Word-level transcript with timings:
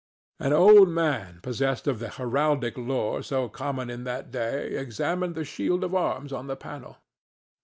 An 0.39 0.51
old 0.51 0.89
man 0.89 1.41
possessed 1.43 1.85
of 1.85 1.99
the 1.99 2.09
heraldic 2.09 2.75
lore 2.75 3.21
so 3.21 3.47
common 3.47 3.91
in 3.91 4.03
that 4.05 4.31
day 4.31 4.69
examined 4.75 5.35
the 5.35 5.45
shield 5.45 5.83
of 5.83 5.93
arms 5.93 6.33
on 6.33 6.47
the 6.47 6.55
panel. 6.57 6.97